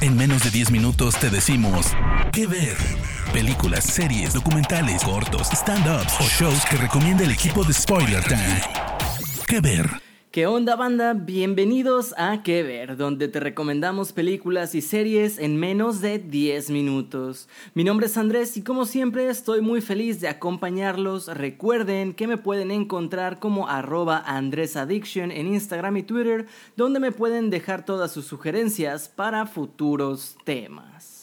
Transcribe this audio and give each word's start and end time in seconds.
En 0.00 0.16
menos 0.16 0.42
de 0.42 0.50
10 0.50 0.70
minutos 0.70 1.16
te 1.16 1.30
decimos 1.30 1.86
qué 2.32 2.46
ver. 2.46 2.76
Películas, 3.32 3.84
series, 3.84 4.34
documentales, 4.34 5.02
cortos, 5.02 5.48
stand-ups 5.52 6.14
o 6.20 6.24
shows 6.24 6.64
que 6.66 6.76
recomienda 6.76 7.24
el 7.24 7.30
equipo 7.30 7.64
de 7.64 7.72
Spoiler 7.72 8.22
Time. 8.24 8.60
¿Qué 9.46 9.60
ver? 9.60 10.13
¿Qué 10.34 10.48
onda 10.48 10.74
banda? 10.74 11.14
Bienvenidos 11.14 12.12
a 12.18 12.42
Que 12.42 12.64
Ver, 12.64 12.96
donde 12.96 13.28
te 13.28 13.38
recomendamos 13.38 14.12
películas 14.12 14.74
y 14.74 14.80
series 14.80 15.38
en 15.38 15.56
menos 15.56 16.00
de 16.00 16.18
10 16.18 16.70
minutos. 16.70 17.48
Mi 17.74 17.84
nombre 17.84 18.06
es 18.06 18.16
Andrés 18.16 18.56
y 18.56 18.64
como 18.64 18.84
siempre 18.84 19.28
estoy 19.28 19.60
muy 19.60 19.80
feliz 19.80 20.20
de 20.20 20.26
acompañarlos. 20.26 21.28
Recuerden 21.28 22.14
que 22.14 22.26
me 22.26 22.36
pueden 22.36 22.72
encontrar 22.72 23.38
como 23.38 23.68
arroba 23.68 24.24
AndrésAddiction 24.26 25.30
en 25.30 25.54
Instagram 25.54 25.98
y 25.98 26.02
Twitter, 26.02 26.46
donde 26.76 26.98
me 26.98 27.12
pueden 27.12 27.48
dejar 27.48 27.84
todas 27.84 28.10
sus 28.10 28.26
sugerencias 28.26 29.08
para 29.08 29.46
futuros 29.46 30.36
temas. 30.42 31.13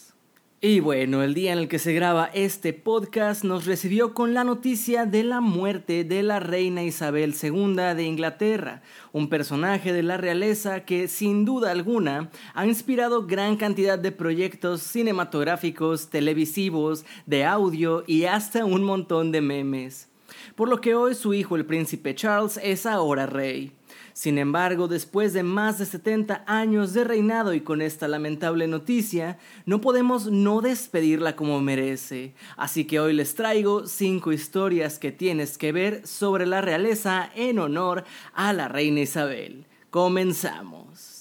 Y 0.64 0.80
bueno, 0.80 1.24
el 1.24 1.34
día 1.34 1.54
en 1.54 1.58
el 1.58 1.68
que 1.68 1.80
se 1.80 1.92
graba 1.92 2.30
este 2.36 2.72
podcast 2.72 3.44
nos 3.44 3.66
recibió 3.66 4.14
con 4.14 4.36
la 4.36 4.44
noticia 4.44 5.08
de 5.08 5.24
la 5.24 5.42
muerte 5.42 6.04
de 6.04 6.22
la 6.22 6.40
reina 6.40 6.84
Isabel 6.84 7.34
II 7.34 7.96
de 7.96 8.04
Inglaterra, 8.04 8.84
un 9.12 9.28
personaje 9.28 9.92
de 9.92 10.04
la 10.04 10.18
realeza 10.18 10.86
que 10.86 11.08
sin 11.08 11.46
duda 11.46 11.72
alguna 11.72 12.30
ha 12.54 12.68
inspirado 12.68 13.26
gran 13.26 13.58
cantidad 13.58 13.98
de 13.98 14.12
proyectos 14.12 14.84
cinematográficos, 14.84 16.12
televisivos, 16.12 17.06
de 17.26 17.44
audio 17.44 18.04
y 18.06 18.26
hasta 18.26 18.64
un 18.64 18.84
montón 18.84 19.32
de 19.32 19.42
memes. 19.42 20.11
Por 20.56 20.70
lo 20.70 20.82
que 20.82 20.96
hoy 20.96 21.16
su 21.16 21.34
hijo 21.34 21.56
el 21.56 21.66
príncipe 21.66 22.16
Charles 22.16 22.60
es 22.64 22.86
ahora 22.86 23.26
rey. 23.26 23.72
Sin 24.14 24.38
embargo, 24.38 24.88
después 24.88 25.34
de 25.34 25.44
más 25.44 25.78
de 25.80 25.86
70 25.86 26.44
años 26.46 26.94
de 26.94 27.04
reinado 27.04 27.54
y 27.54 27.62
con 27.62 27.82
esta 27.82 28.08
lamentable 28.08 28.68
noticia, 28.68 29.38
no 29.66 29.80
podemos 29.80 30.28
no 30.28 30.62
despedirla 30.62 31.36
como 31.36 31.62
merece. 31.62 32.34
Así 32.58 32.86
que 32.86 33.00
hoy 33.00 33.14
les 33.14 33.36
traigo 33.36 33.88
5 33.88 34.32
historias 34.34 35.00
que 35.00 35.12
tienes 35.12 35.58
que 35.58 35.72
ver 35.72 36.06
sobre 36.06 36.46
la 36.46 36.62
realeza 36.62 37.32
en 37.36 37.60
honor 37.60 38.04
a 38.34 38.52
la 38.54 38.68
reina 38.68 39.02
Isabel. 39.02 39.66
Comenzamos. 39.90 41.21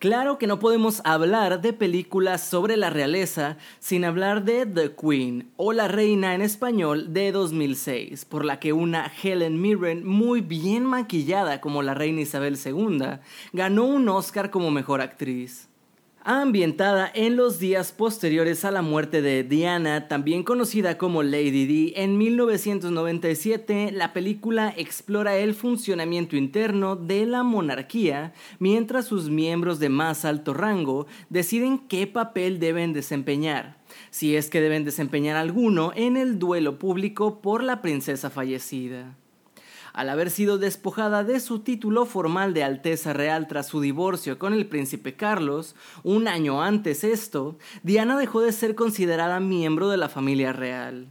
Claro 0.00 0.38
que 0.38 0.46
no 0.46 0.58
podemos 0.58 1.02
hablar 1.04 1.60
de 1.60 1.74
películas 1.74 2.40
sobre 2.40 2.78
la 2.78 2.88
realeza 2.88 3.58
sin 3.80 4.06
hablar 4.06 4.44
de 4.44 4.64
The 4.64 4.94
Queen 4.96 5.52
o 5.58 5.74
La 5.74 5.88
Reina 5.88 6.34
en 6.34 6.40
español 6.40 7.12
de 7.12 7.32
2006, 7.32 8.24
por 8.24 8.46
la 8.46 8.58
que 8.58 8.72
una 8.72 9.12
Helen 9.22 9.60
Mirren 9.60 10.06
muy 10.06 10.40
bien 10.40 10.86
maquillada 10.86 11.60
como 11.60 11.82
la 11.82 11.92
Reina 11.92 12.22
Isabel 12.22 12.56
II 12.64 13.18
ganó 13.52 13.84
un 13.84 14.08
Oscar 14.08 14.48
como 14.48 14.70
mejor 14.70 15.02
actriz 15.02 15.68
ambientada 16.22 17.10
en 17.14 17.36
los 17.36 17.58
días 17.58 17.92
posteriores 17.92 18.64
a 18.64 18.70
la 18.70 18.82
muerte 18.82 19.22
de 19.22 19.42
Diana, 19.42 20.08
también 20.08 20.42
conocida 20.42 20.98
como 20.98 21.22
Lady 21.22 21.66
Di, 21.66 21.92
en 21.96 22.18
1997 22.18 23.92
la 23.92 24.12
película 24.12 24.74
explora 24.76 25.36
el 25.36 25.54
funcionamiento 25.54 26.36
interno 26.36 26.96
de 26.96 27.26
la 27.26 27.42
monarquía 27.42 28.32
mientras 28.58 29.06
sus 29.06 29.30
miembros 29.30 29.78
de 29.78 29.88
más 29.88 30.24
alto 30.24 30.52
rango 30.52 31.06
deciden 31.28 31.78
qué 31.78 32.06
papel 32.06 32.60
deben 32.60 32.92
desempeñar, 32.92 33.78
si 34.10 34.36
es 34.36 34.50
que 34.50 34.60
deben 34.60 34.84
desempeñar 34.84 35.36
alguno 35.36 35.92
en 35.94 36.16
el 36.16 36.38
duelo 36.38 36.78
público 36.78 37.40
por 37.40 37.62
la 37.62 37.80
princesa 37.80 38.30
fallecida. 38.30 39.16
Al 39.92 40.08
haber 40.08 40.30
sido 40.30 40.58
despojada 40.58 41.24
de 41.24 41.40
su 41.40 41.60
título 41.60 42.06
formal 42.06 42.54
de 42.54 42.64
Alteza 42.64 43.12
Real 43.12 43.48
tras 43.48 43.66
su 43.68 43.80
divorcio 43.80 44.38
con 44.38 44.54
el 44.54 44.66
príncipe 44.66 45.14
Carlos, 45.14 45.74
un 46.02 46.28
año 46.28 46.62
antes 46.62 47.04
esto, 47.04 47.58
Diana 47.82 48.16
dejó 48.16 48.40
de 48.40 48.52
ser 48.52 48.74
considerada 48.74 49.40
miembro 49.40 49.88
de 49.88 49.96
la 49.96 50.08
familia 50.08 50.52
real. 50.52 51.08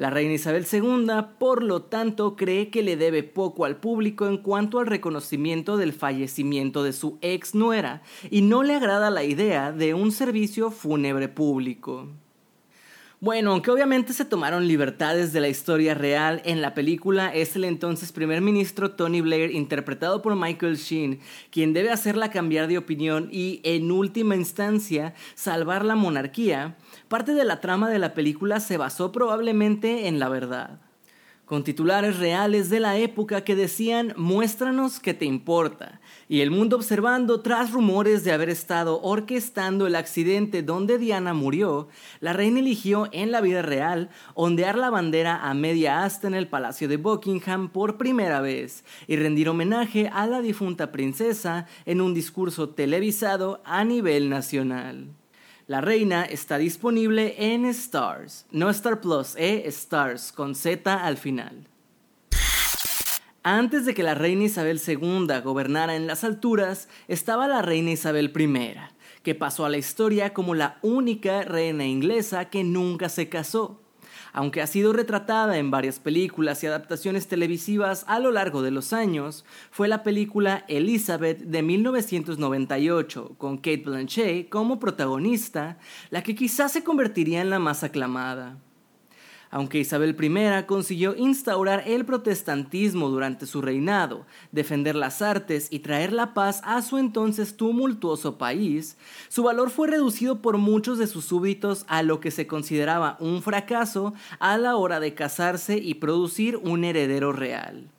La 0.00 0.08
reina 0.08 0.32
Isabel 0.32 0.66
II, 0.72 1.08
por 1.38 1.62
lo 1.62 1.82
tanto, 1.82 2.34
cree 2.34 2.70
que 2.70 2.82
le 2.82 2.96
debe 2.96 3.22
poco 3.22 3.66
al 3.66 3.76
público 3.76 4.26
en 4.26 4.38
cuanto 4.38 4.78
al 4.78 4.86
reconocimiento 4.86 5.76
del 5.76 5.92
fallecimiento 5.92 6.82
de 6.82 6.94
su 6.94 7.18
ex 7.20 7.54
nuera 7.54 8.00
y 8.30 8.40
no 8.40 8.62
le 8.62 8.76
agrada 8.76 9.10
la 9.10 9.24
idea 9.24 9.72
de 9.72 9.92
un 9.92 10.10
servicio 10.10 10.70
fúnebre 10.70 11.28
público. 11.28 12.08
Bueno, 13.22 13.52
aunque 13.52 13.70
obviamente 13.70 14.14
se 14.14 14.24
tomaron 14.24 14.66
libertades 14.66 15.34
de 15.34 15.42
la 15.42 15.48
historia 15.48 15.92
real, 15.92 16.40
en 16.46 16.62
la 16.62 16.72
película 16.72 17.28
es 17.28 17.54
el 17.54 17.64
entonces 17.64 18.12
primer 18.12 18.40
ministro 18.40 18.92
Tony 18.92 19.20
Blair, 19.20 19.50
interpretado 19.50 20.22
por 20.22 20.36
Michael 20.36 20.78
Sheen, 20.78 21.20
quien 21.50 21.74
debe 21.74 21.90
hacerla 21.90 22.30
cambiar 22.30 22.66
de 22.66 22.78
opinión 22.78 23.28
y, 23.30 23.60
en 23.62 23.90
última 23.92 24.36
instancia, 24.36 25.12
salvar 25.34 25.84
la 25.84 25.96
monarquía. 25.96 26.78
Parte 27.08 27.34
de 27.34 27.44
la 27.44 27.60
trama 27.60 27.90
de 27.90 27.98
la 27.98 28.14
película 28.14 28.58
se 28.58 28.78
basó 28.78 29.12
probablemente 29.12 30.08
en 30.08 30.18
la 30.18 30.30
verdad 30.30 30.80
con 31.50 31.64
titulares 31.64 32.20
reales 32.20 32.70
de 32.70 32.78
la 32.78 32.96
época 32.96 33.42
que 33.42 33.56
decían 33.56 34.14
muéstranos 34.16 35.00
que 35.00 35.14
te 35.14 35.24
importa, 35.24 36.00
y 36.28 36.42
el 36.42 36.52
mundo 36.52 36.76
observando 36.76 37.40
tras 37.40 37.72
rumores 37.72 38.22
de 38.22 38.30
haber 38.30 38.50
estado 38.50 39.02
orquestando 39.02 39.88
el 39.88 39.96
accidente 39.96 40.62
donde 40.62 40.96
Diana 40.96 41.34
murió, 41.34 41.88
la 42.20 42.32
reina 42.34 42.60
eligió 42.60 43.08
en 43.10 43.32
la 43.32 43.40
vida 43.40 43.62
real 43.62 44.10
ondear 44.34 44.78
la 44.78 44.90
bandera 44.90 45.40
a 45.42 45.52
media 45.54 46.04
asta 46.04 46.28
en 46.28 46.34
el 46.34 46.46
Palacio 46.46 46.86
de 46.86 46.98
Buckingham 46.98 47.68
por 47.68 47.96
primera 47.96 48.40
vez 48.40 48.84
y 49.08 49.16
rendir 49.16 49.48
homenaje 49.48 50.08
a 50.14 50.28
la 50.28 50.42
difunta 50.42 50.92
princesa 50.92 51.66
en 51.84 52.00
un 52.00 52.14
discurso 52.14 52.68
televisado 52.68 53.60
a 53.64 53.82
nivel 53.82 54.28
nacional. 54.30 55.19
La 55.70 55.80
Reina 55.80 56.24
está 56.24 56.58
disponible 56.58 57.36
en 57.38 57.64
Stars, 57.64 58.44
no 58.50 58.70
Star 58.70 59.00
Plus, 59.00 59.36
eh, 59.36 59.62
Stars, 59.66 60.32
con 60.32 60.56
Z 60.56 60.92
al 60.92 61.16
final. 61.16 61.68
Antes 63.44 63.86
de 63.86 63.94
que 63.94 64.02
la 64.02 64.16
reina 64.16 64.42
Isabel 64.42 64.80
II 64.84 65.28
gobernara 65.44 65.94
en 65.94 66.08
las 66.08 66.24
alturas, 66.24 66.88
estaba 67.06 67.46
la 67.46 67.62
reina 67.62 67.92
Isabel 67.92 68.32
I, 68.36 68.74
que 69.22 69.36
pasó 69.36 69.64
a 69.64 69.68
la 69.68 69.78
historia 69.78 70.34
como 70.34 70.56
la 70.56 70.80
única 70.82 71.42
reina 71.42 71.86
inglesa 71.86 72.46
que 72.46 72.64
nunca 72.64 73.08
se 73.08 73.28
casó 73.28 73.80
aunque 74.32 74.62
ha 74.62 74.66
sido 74.66 74.92
retratada 74.92 75.58
en 75.58 75.70
varias 75.70 75.98
películas 75.98 76.62
y 76.62 76.66
adaptaciones 76.66 77.28
televisivas 77.28 78.04
a 78.08 78.18
lo 78.18 78.30
largo 78.30 78.62
de 78.62 78.70
los 78.70 78.92
años, 78.92 79.44
fue 79.70 79.88
la 79.88 80.02
película 80.02 80.64
Elizabeth 80.68 81.38
de 81.38 81.62
1998, 81.62 83.34
con 83.38 83.56
Kate 83.56 83.82
Blanchett 83.84 84.48
como 84.48 84.78
protagonista, 84.78 85.78
la 86.10 86.22
que 86.22 86.34
quizás 86.34 86.72
se 86.72 86.84
convertiría 86.84 87.40
en 87.40 87.50
la 87.50 87.58
más 87.58 87.84
aclamada. 87.84 88.58
Aunque 89.52 89.78
Isabel 89.78 90.16
I 90.20 90.64
consiguió 90.66 91.16
instaurar 91.16 91.82
el 91.86 92.04
protestantismo 92.04 93.08
durante 93.08 93.46
su 93.46 93.60
reinado, 93.60 94.24
defender 94.52 94.94
las 94.94 95.22
artes 95.22 95.66
y 95.70 95.80
traer 95.80 96.12
la 96.12 96.34
paz 96.34 96.60
a 96.64 96.80
su 96.82 96.98
entonces 96.98 97.56
tumultuoso 97.56 98.38
país, 98.38 98.96
su 99.28 99.42
valor 99.42 99.70
fue 99.70 99.88
reducido 99.88 100.40
por 100.40 100.58
muchos 100.58 100.98
de 100.98 101.08
sus 101.08 101.24
súbditos 101.24 101.84
a 101.88 102.04
lo 102.04 102.20
que 102.20 102.30
se 102.30 102.46
consideraba 102.46 103.16
un 103.18 103.42
fracaso 103.42 104.14
a 104.38 104.56
la 104.56 104.76
hora 104.76 105.00
de 105.00 105.14
casarse 105.14 105.78
y 105.78 105.94
producir 105.94 106.56
un 106.56 106.84
heredero 106.84 107.32
real. 107.32 107.90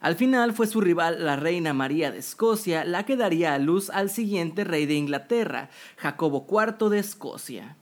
Al 0.00 0.14
final 0.14 0.52
fue 0.52 0.66
su 0.66 0.82
rival, 0.82 1.24
la 1.24 1.36
reina 1.36 1.72
María 1.72 2.10
de 2.10 2.18
Escocia, 2.18 2.84
la 2.84 3.06
que 3.06 3.16
daría 3.16 3.54
a 3.54 3.58
luz 3.58 3.88
al 3.88 4.10
siguiente 4.10 4.62
rey 4.62 4.84
de 4.84 4.94
Inglaterra, 4.94 5.70
Jacobo 5.96 6.46
IV 6.50 6.90
de 6.90 6.98
Escocia. 6.98 7.76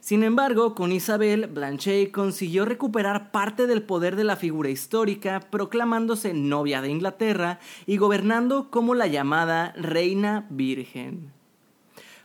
Sin 0.00 0.22
embargo, 0.22 0.74
con 0.74 0.92
Isabel, 0.92 1.46
Blanchet 1.46 2.10
consiguió 2.10 2.64
recuperar 2.64 3.30
parte 3.30 3.66
del 3.66 3.82
poder 3.82 4.16
de 4.16 4.24
la 4.24 4.36
figura 4.36 4.70
histórica, 4.70 5.40
proclamándose 5.50 6.34
novia 6.34 6.82
de 6.82 6.90
Inglaterra 6.90 7.60
y 7.86 7.96
gobernando 7.96 8.70
como 8.70 8.94
la 8.94 9.06
llamada 9.06 9.72
Reina 9.76 10.46
Virgen. 10.50 11.32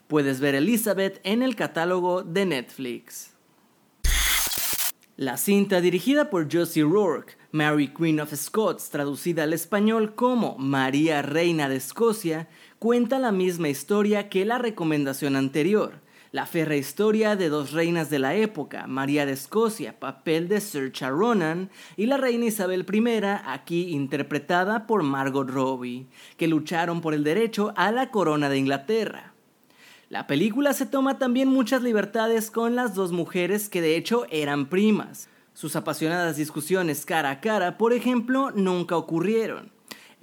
Puedes 0.08 0.40
ver 0.40 0.56
Elizabeth 0.56 1.20
en 1.24 1.42
el 1.42 1.56
catálogo 1.56 2.24
de 2.24 2.46
Netflix. 2.46 3.34
La 5.16 5.38
cinta 5.38 5.80
dirigida 5.80 6.32
por 6.32 6.52
Josie 6.52 6.84
Rourke, 6.84 7.38
Mary 7.52 7.94
Queen 7.94 8.20
of 8.20 8.34
Scots, 8.34 8.90
traducida 8.90 9.44
al 9.44 9.54
español 9.54 10.16
como 10.16 10.58
María 10.58 11.22
Reina 11.22 11.70
de 11.70 11.76
Escocia, 11.76 12.50
cuenta 12.80 13.20
la 13.20 13.32
misma 13.32 13.70
historia 13.70 14.28
que 14.28 14.44
la 14.44 14.58
recomendación 14.58 15.36
anterior, 15.36 16.03
la 16.34 16.48
férrea 16.48 16.80
historia 16.80 17.36
de 17.36 17.48
dos 17.48 17.74
reinas 17.74 18.10
de 18.10 18.18
la 18.18 18.34
época, 18.34 18.88
María 18.88 19.28
de 19.28 19.34
Escocia, 19.34 20.00
papel 20.00 20.48
de 20.48 20.62
Saoirse 20.62 21.08
Ronan, 21.08 21.70
y 21.96 22.08
la 22.08 22.18
reina 22.18 22.46
Isabel 22.46 22.88
I, 22.92 23.24
aquí 23.46 23.92
interpretada 23.92 24.88
por 24.88 25.04
Margot 25.04 25.48
Robbie, 25.48 26.08
que 26.36 26.48
lucharon 26.48 27.02
por 27.02 27.14
el 27.14 27.24
derecho 27.24 27.72
a 27.78 27.92
la 27.92 28.10
corona 28.10 28.50
de 28.50 28.58
Inglaterra. 28.58 29.34
La 30.10 30.26
película 30.26 30.74
se 30.74 30.88
toma 30.88 31.20
también 31.20 31.50
muchas 31.50 31.84
libertades 31.84 32.50
con 32.50 32.76
las 32.76 32.96
dos 32.96 33.12
mujeres 33.12 33.70
que 33.70 33.82
de 33.82 33.96
hecho 33.96 34.26
eran 34.32 34.70
primas. 34.70 35.30
Sus 35.54 35.76
apasionadas 35.76 36.36
discusiones 36.36 37.06
cara 37.06 37.30
a 37.30 37.42
cara, 37.42 37.78
por 37.78 37.94
ejemplo, 37.94 38.50
nunca 38.50 38.98
ocurrieron. 38.98 39.73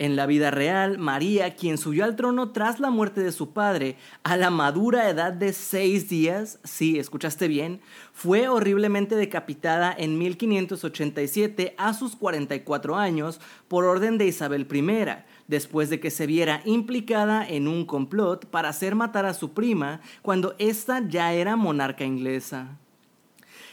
En 0.01 0.17
la 0.17 0.25
vida 0.25 0.51
real, 0.51 0.97
María, 0.97 1.57
quien 1.57 1.77
subió 1.77 2.07
al 2.07 2.17
trono 2.17 2.53
tras 2.53 2.81
la 2.81 2.89
muerte 2.89 3.21
de 3.21 3.33
su 3.33 3.53
padre 3.53 3.97
a 4.23 4.39
la 4.39 4.49
madura 4.49 5.11
edad 5.11 5.31
de 5.31 5.53
seis 5.53 6.09
días, 6.09 6.59
sí, 6.65 6.99
escuchaste 6.99 7.49
bien, 7.49 7.83
fue 8.15 8.49
horriblemente 8.49 9.15
decapitada 9.15 9.95
en 9.95 10.17
1587 10.19 11.75
a 11.77 11.93
sus 11.93 12.17
44 12.17 12.97
años 12.97 13.43
por 13.69 13.85
orden 13.85 14.17
de 14.17 14.25
Isabel 14.25 14.67
I, 14.73 15.23
después 15.49 15.91
de 15.91 16.01
que 16.01 16.11
se 16.11 16.27
viera 16.27 16.63
implicada 16.65 17.47
en 17.47 17.69
un 17.69 17.85
complot 17.85 18.47
para 18.47 18.71
hacer 18.71 18.95
matar 18.95 19.27
a 19.27 19.35
su 19.35 19.53
prima 19.53 20.01
cuando 20.23 20.55
ésta 20.57 21.03
ya 21.07 21.35
era 21.35 21.57
monarca 21.57 22.07
inglesa. 22.07 22.79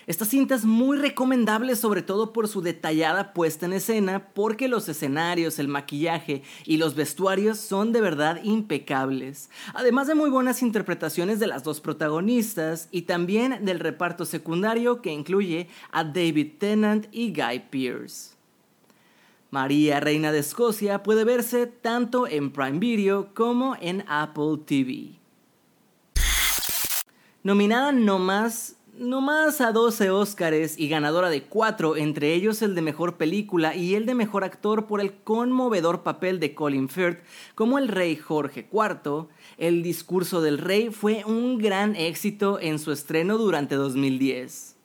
Esta 0.08 0.24
cinta 0.24 0.56
es 0.56 0.64
muy 0.64 0.98
recomendable 0.98 1.76
sobre 1.76 2.02
todo 2.02 2.32
por 2.32 2.48
su 2.48 2.62
detallada 2.62 3.34
puesta 3.34 3.66
en 3.66 3.74
escena 3.74 4.30
porque 4.34 4.70
los 4.70 4.88
escenarios, 4.88 5.60
el 5.60 5.68
maquillaje 5.68 6.44
y 6.64 6.78
los 6.78 6.96
vestuarios 6.96 7.58
son 7.58 7.92
de 7.92 8.00
verdad 8.00 8.40
impecables. 8.42 9.50
Además 9.74 10.08
de 10.08 10.16
muy 10.16 10.30
buenas 10.30 10.62
interpretaciones 10.62 11.42
de 11.42 11.48
las 11.48 11.66
dos 11.66 11.82
protagonistas 11.82 12.88
y 12.90 13.02
también 13.02 13.66
del 13.66 13.82
reparto 13.82 14.24
secundario 14.24 15.02
que 15.02 15.12
incluye 15.12 15.68
a 15.92 16.06
David 16.06 16.54
Tennant 16.58 17.08
y 17.12 17.34
Guy 17.34 17.64
Pearce. 17.70 18.38
María, 19.52 20.00
Reina 20.00 20.32
de 20.32 20.40
Escocia, 20.40 21.04
puede 21.04 21.26
verse 21.26 21.68
tanto 21.68 22.28
en 22.28 22.54
Prime 22.54 22.80
Video 22.80 23.34
como 23.34 23.76
en 23.82 24.06
Apple 24.08 24.60
TV. 24.66 25.20
Nominada 27.44 27.92
no 27.92 28.20
más 28.98 29.08
no 29.08 29.22
más 29.22 29.62
a 29.62 29.72
12 29.72 30.10
Óscares 30.10 30.78
y 30.80 30.90
ganadora 30.90 31.30
de 31.30 31.44
4, 31.44 31.98
entre 31.98 32.34
ellos 32.34 32.62
el 32.62 32.76
de 32.76 32.82
Mejor 32.82 33.18
Película 33.18 33.76
y 33.76 33.96
el 33.96 34.06
de 34.06 34.16
Mejor 34.16 34.44
Actor 34.44 34.88
por 34.88 35.02
el 35.02 35.14
conmovedor 35.14 36.04
papel 36.04 36.40
de 36.40 36.56
Colin 36.56 36.90
Firth 36.90 37.20
como 37.56 37.78
el 37.78 37.88
rey 37.88 38.16
Jorge 38.16 38.68
IV, 38.72 39.28
el 39.58 39.84
discurso 39.84 40.42
del 40.42 40.58
rey 40.58 40.90
fue 40.90 41.24
un 41.26 41.58
gran 41.58 41.96
éxito 41.96 42.60
en 42.60 42.80
su 42.80 42.92
estreno 42.92 43.38
durante 43.38 43.76
2010. 43.76 44.77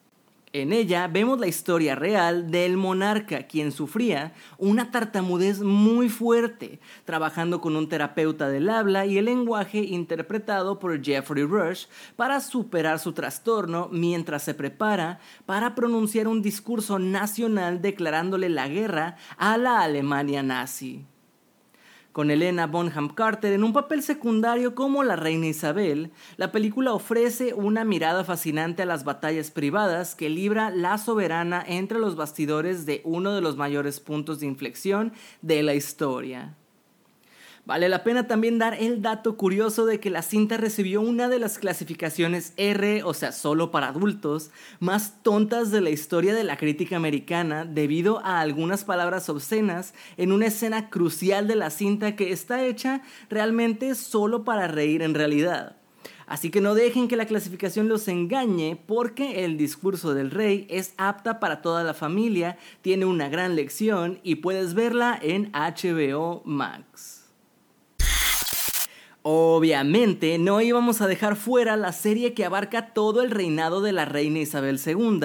En 0.54 0.74
ella 0.74 1.08
vemos 1.08 1.40
la 1.40 1.46
historia 1.46 1.94
real 1.94 2.50
del 2.50 2.76
monarca, 2.76 3.46
quien 3.46 3.72
sufría 3.72 4.34
una 4.58 4.90
tartamudez 4.90 5.60
muy 5.60 6.10
fuerte, 6.10 6.78
trabajando 7.06 7.62
con 7.62 7.74
un 7.74 7.88
terapeuta 7.88 8.50
del 8.50 8.68
habla 8.68 9.06
y 9.06 9.16
el 9.16 9.24
lenguaje 9.24 9.78
interpretado 9.78 10.78
por 10.78 11.02
Jeffrey 11.02 11.44
Rush 11.44 11.86
para 12.16 12.38
superar 12.40 12.98
su 12.98 13.14
trastorno 13.14 13.88
mientras 13.90 14.42
se 14.42 14.52
prepara 14.52 15.20
para 15.46 15.74
pronunciar 15.74 16.28
un 16.28 16.42
discurso 16.42 16.98
nacional 16.98 17.80
declarándole 17.80 18.50
la 18.50 18.68
guerra 18.68 19.16
a 19.38 19.56
la 19.56 19.80
Alemania 19.80 20.42
nazi 20.42 21.06
con 22.12 22.30
Elena 22.30 22.66
Bonham 22.66 23.08
Carter 23.08 23.52
en 23.52 23.64
un 23.64 23.72
papel 23.72 24.02
secundario 24.02 24.74
como 24.74 25.02
la 25.02 25.16
reina 25.16 25.46
Isabel, 25.46 26.12
la 26.36 26.52
película 26.52 26.92
ofrece 26.92 27.54
una 27.54 27.84
mirada 27.84 28.22
fascinante 28.24 28.82
a 28.82 28.86
las 28.86 29.04
batallas 29.04 29.50
privadas 29.50 30.14
que 30.14 30.28
libra 30.28 30.70
la 30.70 30.98
soberana 30.98 31.64
entre 31.66 31.98
los 31.98 32.14
bastidores 32.16 32.86
de 32.86 33.00
uno 33.04 33.34
de 33.34 33.40
los 33.40 33.56
mayores 33.56 34.00
puntos 34.00 34.40
de 34.40 34.46
inflexión 34.46 35.12
de 35.40 35.62
la 35.62 35.74
historia. 35.74 36.56
Vale 37.64 37.88
la 37.88 38.02
pena 38.02 38.26
también 38.26 38.58
dar 38.58 38.74
el 38.74 39.02
dato 39.02 39.36
curioso 39.36 39.86
de 39.86 40.00
que 40.00 40.10
la 40.10 40.22
cinta 40.22 40.56
recibió 40.56 41.00
una 41.00 41.28
de 41.28 41.38
las 41.38 41.58
clasificaciones 41.58 42.54
R, 42.56 43.04
o 43.04 43.14
sea, 43.14 43.30
solo 43.30 43.70
para 43.70 43.86
adultos, 43.86 44.50
más 44.80 45.22
tontas 45.22 45.70
de 45.70 45.80
la 45.80 45.90
historia 45.90 46.34
de 46.34 46.42
la 46.42 46.56
crítica 46.56 46.96
americana 46.96 47.64
debido 47.64 48.18
a 48.24 48.40
algunas 48.40 48.82
palabras 48.82 49.28
obscenas 49.28 49.94
en 50.16 50.32
una 50.32 50.46
escena 50.46 50.90
crucial 50.90 51.46
de 51.46 51.54
la 51.54 51.70
cinta 51.70 52.16
que 52.16 52.32
está 52.32 52.64
hecha 52.64 53.02
realmente 53.30 53.94
solo 53.94 54.42
para 54.42 54.66
reír 54.66 55.00
en 55.00 55.14
realidad. 55.14 55.76
Así 56.26 56.50
que 56.50 56.60
no 56.60 56.74
dejen 56.74 57.06
que 57.06 57.16
la 57.16 57.26
clasificación 57.26 57.88
los 57.88 58.08
engañe 58.08 58.82
porque 58.86 59.44
el 59.44 59.56
discurso 59.56 60.14
del 60.14 60.32
rey 60.32 60.66
es 60.68 60.94
apta 60.96 61.38
para 61.38 61.62
toda 61.62 61.84
la 61.84 61.94
familia, 61.94 62.58
tiene 62.80 63.04
una 63.04 63.28
gran 63.28 63.54
lección 63.54 64.18
y 64.24 64.36
puedes 64.36 64.74
verla 64.74 65.16
en 65.22 65.52
HBO 65.52 66.42
Max. 66.44 67.21
Obviamente 69.24 70.36
no 70.38 70.60
íbamos 70.60 71.00
a 71.00 71.06
dejar 71.06 71.36
fuera 71.36 71.76
la 71.76 71.92
serie 71.92 72.34
que 72.34 72.44
abarca 72.44 72.92
todo 72.92 73.22
el 73.22 73.30
reinado 73.30 73.80
de 73.80 73.92
la 73.92 74.04
reina 74.04 74.40
Isabel 74.40 74.80
II 74.84 75.20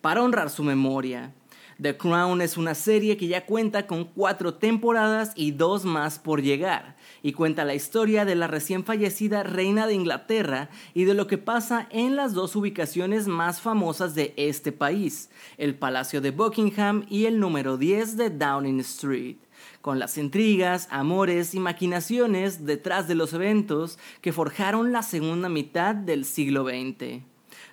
para 0.00 0.22
honrar 0.24 0.50
su 0.50 0.64
memoria. 0.64 1.32
The 1.80 1.96
Crown 1.96 2.40
es 2.40 2.56
una 2.56 2.74
serie 2.74 3.16
que 3.16 3.28
ya 3.28 3.46
cuenta 3.46 3.86
con 3.86 4.04
cuatro 4.04 4.54
temporadas 4.54 5.32
y 5.36 5.52
dos 5.52 5.84
más 5.84 6.18
por 6.18 6.42
llegar, 6.42 6.96
y 7.22 7.34
cuenta 7.34 7.66
la 7.66 7.74
historia 7.74 8.24
de 8.24 8.34
la 8.34 8.48
recién 8.48 8.82
fallecida 8.82 9.44
reina 9.44 9.86
de 9.86 9.94
Inglaterra 9.94 10.70
y 10.94 11.04
de 11.04 11.14
lo 11.14 11.28
que 11.28 11.38
pasa 11.38 11.86
en 11.90 12.16
las 12.16 12.32
dos 12.32 12.56
ubicaciones 12.56 13.28
más 13.28 13.60
famosas 13.60 14.14
de 14.16 14.32
este 14.36 14.72
país, 14.72 15.30
el 15.58 15.76
Palacio 15.76 16.20
de 16.20 16.30
Buckingham 16.30 17.04
y 17.10 17.26
el 17.26 17.38
número 17.38 17.76
10 17.76 18.16
de 18.16 18.30
Downing 18.30 18.80
Street 18.80 19.36
con 19.80 19.98
las 19.98 20.18
intrigas, 20.18 20.88
amores 20.90 21.54
y 21.54 21.60
maquinaciones 21.60 22.66
detrás 22.66 23.08
de 23.08 23.14
los 23.14 23.32
eventos 23.32 23.98
que 24.20 24.32
forjaron 24.32 24.92
la 24.92 25.02
segunda 25.02 25.48
mitad 25.48 25.94
del 25.94 26.24
siglo 26.24 26.64
XX. 26.64 27.22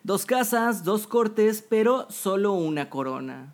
Dos 0.03 0.25
casas, 0.25 0.83
dos 0.83 1.07
cortes, 1.07 1.65
pero 1.67 2.07
solo 2.09 2.53
una 2.53 2.89
corona. 2.89 3.53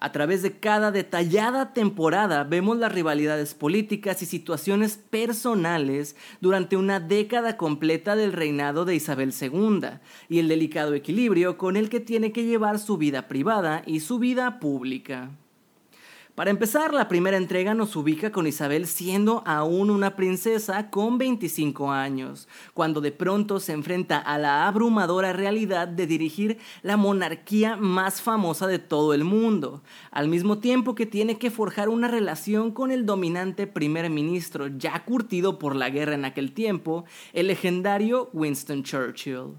A 0.00 0.12
través 0.12 0.42
de 0.42 0.58
cada 0.58 0.92
detallada 0.92 1.72
temporada 1.72 2.44
vemos 2.44 2.78
las 2.78 2.92
rivalidades 2.92 3.54
políticas 3.54 4.22
y 4.22 4.26
situaciones 4.26 4.96
personales 4.96 6.14
durante 6.40 6.76
una 6.76 7.00
década 7.00 7.56
completa 7.56 8.14
del 8.14 8.32
reinado 8.32 8.84
de 8.84 8.94
Isabel 8.94 9.34
II 9.38 9.98
y 10.28 10.38
el 10.38 10.46
delicado 10.46 10.94
equilibrio 10.94 11.58
con 11.58 11.76
el 11.76 11.88
que 11.88 11.98
tiene 11.98 12.30
que 12.30 12.44
llevar 12.44 12.78
su 12.78 12.96
vida 12.96 13.26
privada 13.26 13.82
y 13.86 13.98
su 13.98 14.20
vida 14.20 14.60
pública. 14.60 15.30
Para 16.38 16.52
empezar, 16.52 16.94
la 16.94 17.08
primera 17.08 17.36
entrega 17.36 17.74
nos 17.74 17.96
ubica 17.96 18.30
con 18.30 18.46
Isabel 18.46 18.86
siendo 18.86 19.42
aún 19.44 19.90
una 19.90 20.14
princesa 20.14 20.88
con 20.88 21.18
25 21.18 21.90
años, 21.90 22.46
cuando 22.74 23.00
de 23.00 23.10
pronto 23.10 23.58
se 23.58 23.72
enfrenta 23.72 24.18
a 24.18 24.38
la 24.38 24.68
abrumadora 24.68 25.32
realidad 25.32 25.88
de 25.88 26.06
dirigir 26.06 26.58
la 26.82 26.96
monarquía 26.96 27.74
más 27.74 28.22
famosa 28.22 28.68
de 28.68 28.78
todo 28.78 29.14
el 29.14 29.24
mundo, 29.24 29.82
al 30.12 30.28
mismo 30.28 30.58
tiempo 30.58 30.94
que 30.94 31.06
tiene 31.06 31.38
que 31.38 31.50
forjar 31.50 31.88
una 31.88 32.06
relación 32.06 32.70
con 32.70 32.92
el 32.92 33.04
dominante 33.04 33.66
primer 33.66 34.08
ministro 34.08 34.68
ya 34.68 35.04
curtido 35.04 35.58
por 35.58 35.74
la 35.74 35.90
guerra 35.90 36.14
en 36.14 36.24
aquel 36.24 36.52
tiempo, 36.52 37.04
el 37.32 37.48
legendario 37.48 38.30
Winston 38.32 38.84
Churchill. 38.84 39.56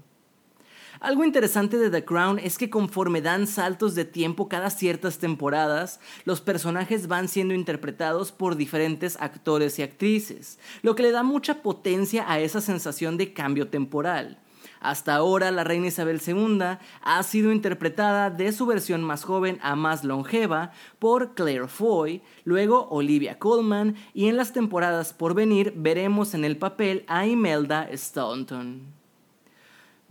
Algo 1.00 1.24
interesante 1.24 1.78
de 1.78 1.88
The 1.88 2.04
Crown 2.04 2.38
es 2.38 2.58
que 2.58 2.68
conforme 2.68 3.22
dan 3.22 3.46
saltos 3.46 3.94
de 3.94 4.04
tiempo 4.04 4.50
cada 4.50 4.68
ciertas 4.68 5.16
temporadas, 5.16 5.98
los 6.26 6.42
personajes 6.42 7.08
van 7.08 7.28
siendo 7.28 7.54
interpretados 7.54 8.32
por 8.32 8.54
diferentes 8.54 9.16
actores 9.18 9.78
y 9.78 9.82
actrices, 9.82 10.58
lo 10.82 10.94
que 10.94 11.04
le 11.04 11.10
da 11.10 11.22
mucha 11.22 11.62
potencia 11.62 12.30
a 12.30 12.38
esa 12.40 12.60
sensación 12.60 13.16
de 13.16 13.32
cambio 13.32 13.68
temporal. 13.68 14.38
Hasta 14.78 15.14
ahora, 15.14 15.50
la 15.50 15.64
reina 15.64 15.86
Isabel 15.86 16.20
II 16.26 16.58
ha 17.00 17.22
sido 17.22 17.50
interpretada 17.50 18.28
de 18.28 18.52
su 18.52 18.66
versión 18.66 19.02
más 19.02 19.24
joven 19.24 19.58
a 19.62 19.76
más 19.76 20.04
longeva 20.04 20.72
por 20.98 21.34
Claire 21.34 21.68
Foy, 21.68 22.20
luego 22.44 22.88
Olivia 22.90 23.38
Colman 23.38 23.96
y 24.12 24.28
en 24.28 24.36
las 24.36 24.52
temporadas 24.52 25.14
por 25.14 25.32
venir 25.32 25.72
veremos 25.76 26.34
en 26.34 26.44
el 26.44 26.58
papel 26.58 27.04
a 27.08 27.26
Imelda 27.26 27.88
Staunton. 27.90 28.99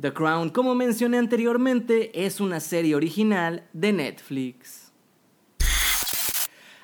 The 0.01 0.13
Crown, 0.13 0.50
como 0.50 0.75
mencioné 0.75 1.18
anteriormente, 1.18 2.25
es 2.25 2.39
una 2.39 2.62
serie 2.62 2.96
original 2.96 3.68
de 3.74 3.91
Netflix. 3.91 4.89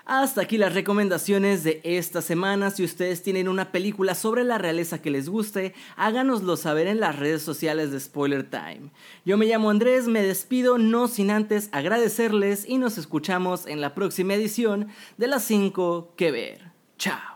Hasta 0.07 0.41
aquí 0.41 0.57
las 0.59 0.73
recomendaciones 0.73 1.63
de 1.63 1.81
esta 1.83 2.21
semana. 2.21 2.69
Si 2.69 2.83
ustedes 2.83 3.23
tienen 3.23 3.47
una 3.47 3.71
película 3.71 4.13
sobre 4.13 4.43
la 4.43 4.59
realeza 4.59 5.01
que 5.01 5.09
les 5.09 5.29
guste, 5.29 5.73
háganoslo 5.95 6.57
saber 6.57 6.85
en 6.85 6.99
las 6.99 7.17
redes 7.17 7.41
sociales 7.41 7.91
de 7.91 7.99
Spoiler 7.99 8.47
Time. 8.47 8.91
Yo 9.25 9.37
me 9.37 9.47
llamo 9.47 9.71
Andrés, 9.71 10.07
me 10.07 10.21
despido 10.21 10.77
no 10.77 11.07
sin 11.07 11.31
antes 11.31 11.69
agradecerles 11.71 12.65
y 12.67 12.77
nos 12.77 12.99
escuchamos 12.99 13.65
en 13.65 13.81
la 13.81 13.95
próxima 13.95 14.35
edición 14.35 14.89
de 15.17 15.27
las 15.27 15.43
5 15.45 16.13
que 16.15 16.31
ver. 16.31 16.71
Chao. 16.99 17.35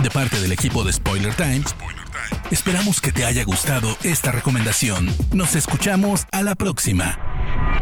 De 0.00 0.10
parte 0.10 0.38
del 0.40 0.52
equipo 0.52 0.84
de 0.84 0.92
Spoiler 0.92 1.34
Time. 1.34 1.64
Esperamos 2.50 3.02
que 3.02 3.12
te 3.12 3.26
haya 3.26 3.44
gustado 3.44 3.96
esta 4.02 4.32
recomendación. 4.32 5.08
Nos 5.34 5.54
escuchamos 5.54 6.26
a 6.32 6.42
la 6.42 6.54
próxima. 6.54 7.18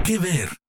¿Qué 0.05 0.19
ver? 0.19 0.66